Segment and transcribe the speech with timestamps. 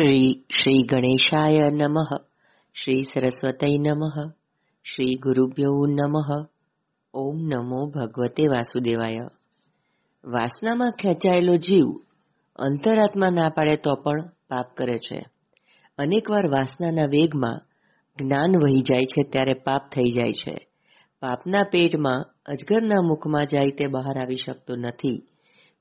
[0.00, 2.16] શ્રી શ્રી ગણેશાય નમઃ
[2.74, 4.32] શ્રી સરસ્વતય નમઃ
[4.84, 6.46] શ્રી ગુરુભ્યો નમઃ
[7.14, 9.18] ઓમ નમો ભગવતે વાસુદેવાય
[10.24, 11.84] વાસનામાં ખેંચાયેલો જીવ
[12.56, 15.24] અંતરાત્મા ના પાડે તો પણ પાપ કરે છે.
[15.98, 17.60] અનેકવાર વાસનાના વેગમાં
[18.18, 20.68] જ્ઞાન વહી જાય છે ત્યારે પાપ થઈ જાય છે.
[21.20, 25.22] પાપના પેટમાં અજગરના મુખમાં જાય તે બહાર આવી શકતો નથી.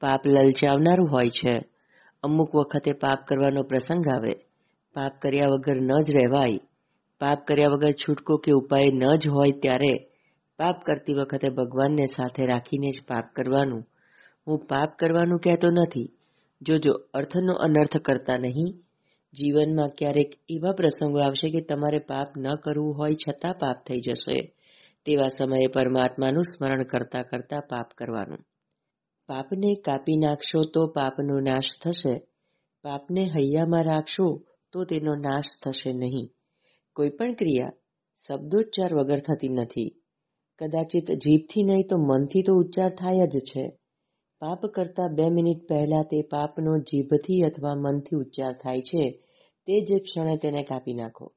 [0.00, 1.71] પાપ લલચાવનારું હોય છે.
[2.22, 4.34] અમુક વખતે પાપ કરવાનો પ્રસંગ આવે.
[4.94, 6.58] પાપ કર્યા વગર ન જ રહેવાય.
[7.20, 10.08] પાપ કર્યા વગર છૂટકો કે ઉપાય ન જ હોય ત્યારે
[10.58, 13.86] પાપ કરતી વખતે ભગવાનને સાથે રાખીને જ પાપ કરવાનું.
[14.46, 16.12] હું પાપ કરવાનું કહેતો નથી.
[16.62, 18.74] જોજો અર્થનો અનર્થ કરતા નહીં,
[19.34, 24.54] જીવનમાં ક્યારેક એવા પ્રસંગો આવશે કે તમારે પાપ ન કરવું હોય છતાં પાપ થઈ જશે.
[25.04, 28.38] તેવા સમયે પરમાત્માનું સ્મરણ કરતા કરતા પાપ કરવાનું.
[29.32, 32.22] પાપને કાપી નાખશો તો પાપનો નાશ થશે.
[32.82, 36.30] પાપને હૈયામાં રાખશો તો તેનો નાશ થશે નહીં.
[36.92, 37.72] કોઈ પણ ક્રિયા
[38.28, 40.02] શબ્દોચ્ચાર વગર થતી નથી.
[40.58, 43.78] કદાચિત જીભથી નહીં તો મનથી તો ઉચ્ચાર થાય જ છે.
[44.38, 49.10] પાપ કરતા બે મિનિટ પહેલા તે પાપનો જીભથી અથવા મનથી ઉચ્ચાર થાય છે.
[49.66, 51.32] તે જ ક્ષણે તેને કાપી નાખો.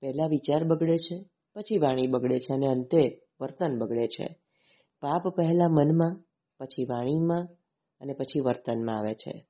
[0.00, 4.36] પહેલા વિચાર બગડે છે, પછી વાણી બગડે છે અને અંતે વર્તન બગડે છે.
[5.00, 6.22] પાપ પહેલા મનમાં
[6.60, 7.48] પછી વાણીમાં
[8.00, 9.46] અને પછી વર્તનમાં આવે છે.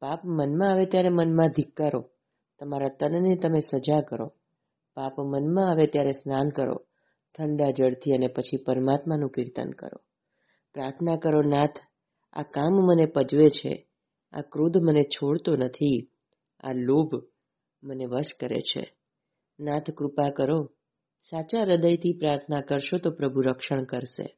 [0.00, 2.10] પાપ મનમાં આવે ત્યારે મનમાં ધિક્કારો.
[2.58, 4.32] તમારા તનને તમે સજા કરો.
[4.94, 6.74] પાપ મનમાં આવે ત્યારે સ્નાન કરો.
[7.38, 10.00] ઠંડા જળથી અને પછી પરમાત્માનું કીર્તન કરો.
[10.74, 11.76] પ્રાર્થના કરો, નાથ,
[12.32, 13.86] આ કામ મને પજવે છે.
[14.32, 16.10] આ ક્રોધ મને છોડતો નથી.
[16.60, 17.14] આ લોભ
[17.82, 18.94] મને વશ કરે છે.
[19.60, 20.70] નાથ, કૃપા કરો.
[21.22, 24.36] સાચા હૃદયથી પ્રાર્થના કરશો તો પ્રભુ રક્ષણ કરશે.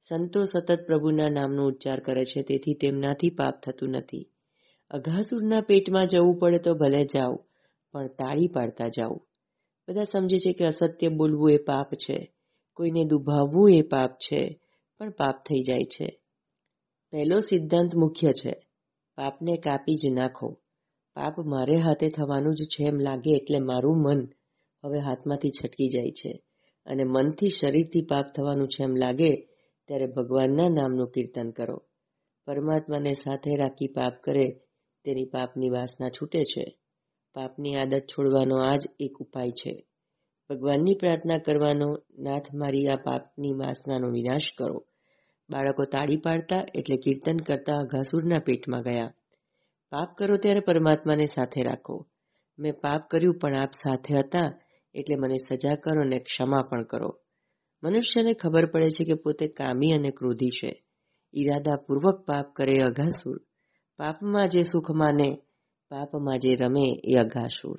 [0.00, 4.30] સંતો સતત પ્રભુના નામનો ઉચ્ચાર કરે છે, તેથી તેમનાથી પાપ થતું નથી.
[4.90, 7.34] અઘાસુરના પેટમાં જવું પડે તો ભલે જાઓ,
[7.92, 9.22] પણ તાળી પાડતા જાઓ.
[9.88, 12.32] બધા સમજે છે કે અસત્ય બોલવું એ પાપ છે.
[12.74, 14.60] કોઈને દુભાવવું એ પાપ છે,
[14.98, 16.20] પણ પાપ થઈ જાય છે.
[17.10, 18.54] પહેલો સિદ્ધાંત મુખ્ય છે,
[19.16, 20.58] પાપને કાપી જ નાખો.
[21.14, 24.28] પાપ મારે હાથે થવાનું જ છે એમ લાગે એટલે મારું મન
[24.84, 26.42] હવે હાથમાંથી છટકી જાય છે.
[26.86, 29.47] અને મનથી શરીરથી પાપ થવાનું છે એમ લાગે
[29.88, 31.82] ત્યારે ભગવાનના નામનું કીર્તન કરો.
[32.46, 34.60] પરમાત્માને સાથે રાખી પાપ કરે,
[35.04, 36.78] તેની પાપની વાસના છૂટે છે.
[37.34, 39.86] પાપની આદત છોડવાનો આ જ એક ઉપાય છે.
[40.50, 44.84] ભગવાનની પ્રાર્થના કરવાનો, નાથ, મારી આ પાપની વાસનાનો વિનાશ કરો.
[45.50, 49.14] બાળકો તાળી પાડતા એટલે કીર્તન કરતા ઘાસુરના પેટમાં ગયા.
[49.90, 52.06] પાપ કરો ત્યારે પરમાત્માને સાથે રાખો.
[52.58, 54.60] મેં પાપ કર્યું પણ આપ સાથે હતા,
[54.94, 57.20] એટલે મને સજા કરો અને ક્ષમા પણ કરો.
[57.82, 60.84] મનુષ્યને ખબર પડે છે કે પોતે કામી અને ક્રોધી છે.
[61.34, 63.40] ઈરાદાપૂર્વક પાપ કરે અઘાસુર.
[63.96, 65.38] પાપમાં જે સુખ માને,
[65.88, 67.76] પાપમાં જે રમે એ અઘાસુર.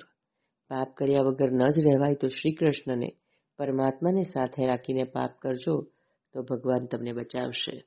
[0.68, 3.08] પાપ કર્યા વગર ન જ રહેવાય તો શ્રી કૃષ્ણને
[3.58, 5.82] પરમાત્માને સાથે રાખીને પાપ કરજો
[6.32, 7.84] તો ભગવાન તમને બચાવશે.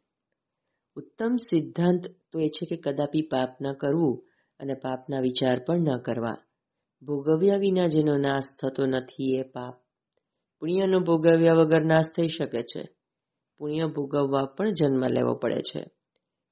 [0.96, 4.28] ઉત્તમ સિદ્ધાંત તો એ છે કે કદાપી પાપ ન કરવું
[4.60, 6.38] અને પાપના વિચાર પણ ન કરવા.
[7.02, 9.83] ભોગવ્યા વિના જેનો નાશ થતો નથી એ પાપ
[10.64, 12.90] પુણ્યનો ભોગવ્યા વગર નાશ થઈ શકે છે.
[13.58, 15.86] પુણ્ય ભોગવવા પણ જન્મ લેવો પડે છે.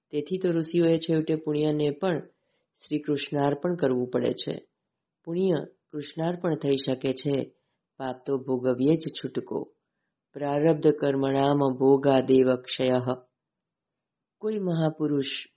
[0.09, 2.19] તેથી તો ઋષિઓએ છેવટે પુણ્યને પણ
[2.75, 4.67] શ્રી કૃષ્ણાર્પણ કરવું પડે છે.
[5.25, 7.55] પુણ્ય કૃષ્ણાર્પણ થઈ શકે છે.
[7.97, 9.73] પાપ તો ભોગવ્યે જ છૂટકો.
[10.33, 12.99] પ્રારબ્ધ કર્મણામ ભોગા દેવ ક્ષય.
[14.37, 15.47] કોઈ મહાપુરુષ,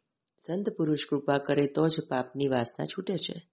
[0.47, 3.47] સંત પુરુષ કૃપા કરે તો જ પાપની વાસના છૂટે છે.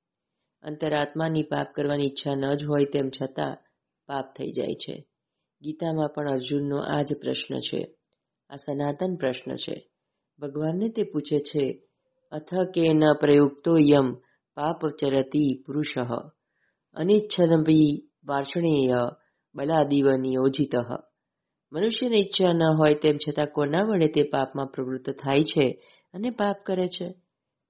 [0.63, 3.70] અંતરાત્માની પાપ કરવાની ઈચ્છા ન જ હોય તેમ છતાં
[4.11, 5.05] પાપ થઈ જાય છે.
[5.61, 7.95] ગીતામાં પણ અર્જુનનો આ જ પ્રશ્ન છે.
[8.49, 9.89] આ સનાતન પ્રશ્ન છે.
[10.39, 11.83] ભગવાનને તે પૂછે છે,
[12.31, 14.13] અથ કે ન પ્રયુક્તો યમ
[14.55, 15.97] પાપ ચરતી પુરુષ?
[16.94, 19.09] અનિચ્છનભી વાર્ષણેય
[19.55, 20.75] બલાદીવ નિયોજિત
[21.71, 25.83] મનુષ્યને ઈચ્છા ન હોય તેમ છતાં કોના વડે તે પાપમાં પ્રવૃત્ત થાય છે
[26.13, 27.13] અને પાપ કરે છે?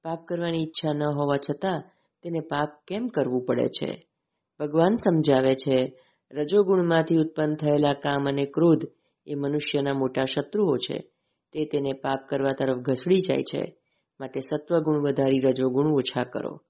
[0.04, 1.84] પાપ કરવાની ઈચ્છા ન હોવા છતાં
[2.24, 4.08] તેને પાપ કેમ કરવું પડે છે?
[4.60, 5.78] ભગવાન સમજાવે છે
[6.34, 8.82] રજોગુણમાંથી ઉત્પન્ન થયેલા કામ અને ક્રોધ
[9.28, 11.00] એ મનુષ્યના મોટા શત્રુઓ છે.
[11.54, 13.76] તે તેને પાપ કરવા તરફ ઘસડી જાય છે.
[14.20, 16.62] માટે સત્વગુણ વધારી રજોગુણ ઓછા કરો.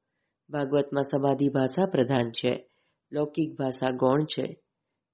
[0.50, 2.70] ભાગવતમાં સમાધિ ભાષા પ્રધાન છે.
[3.12, 4.60] લૌકિક ભાષા ગૌણ છે.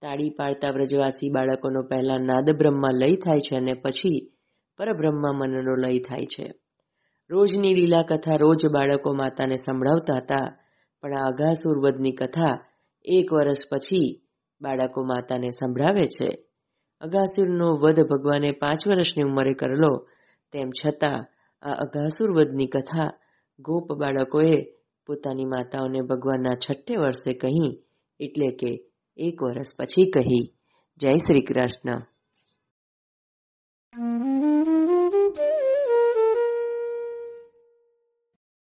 [0.02, 4.32] તાળી પાડતા વ્રજવાસી બાળકોનો પહેલા નાદ બ્રહ્મા લય થાય છે અને પછી
[4.78, 6.54] પરબ્રહ્મા મનનો લય થાય છે.
[7.30, 10.58] રોજની લીલા કથા રોજ બાળકો માતાને સંભળાવતા હતા,
[11.02, 11.32] પણ આ
[12.18, 12.60] કથા
[13.06, 14.22] એક વર્ષ પછી
[14.62, 16.30] બાળકો માતાને સંભળાવે છે.
[17.02, 19.94] અગાસુરનો વધ ભગવાને પાંચ વર્ષની ઉંમરે કરેલો
[20.54, 21.20] તેમ છતાં
[21.64, 23.10] આ અઘાસુર વધની કથા
[23.60, 24.58] ગોપ બાળકોએ
[25.08, 27.70] પોતાની માતાઓને ભગવાનના છઠ્ઠે વર્ષે કહી,
[28.20, 28.72] એટલે કે
[29.18, 30.44] એક વર્ષ પછી કહી.
[31.00, 32.02] જય શ્રી કૃષ્ણ.